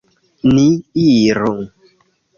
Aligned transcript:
Ni 0.53 0.63
iru! 1.03 1.55